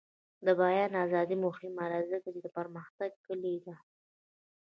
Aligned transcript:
د 0.45 0.47
بیان 0.61 0.91
ازادي 1.05 1.35
مهمه 1.45 1.85
ده 1.91 1.99
ځکه 2.11 2.27
چې 2.33 2.39
د 2.45 2.47
پرمختګ 2.57 3.11
کلي 3.25 3.55
ده. 3.65 3.75